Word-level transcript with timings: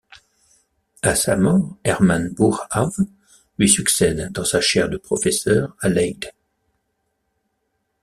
À 1.03 1.13
sa 1.13 1.35
mort, 1.37 1.77
Herman 1.83 2.33
Boerhaave 2.33 2.97
lui 3.59 3.69
succède 3.69 4.31
dans 4.31 4.43
sa 4.43 4.59
chaire 4.59 4.89
de 4.89 4.97
professeur 4.97 5.75
à 5.79 5.89
Leyde. 5.89 6.31